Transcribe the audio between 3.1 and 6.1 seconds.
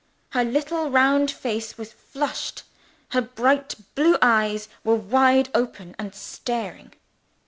bright blue eyes were wide open